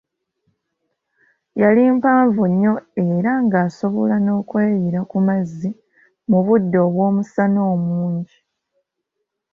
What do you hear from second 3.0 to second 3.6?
era nga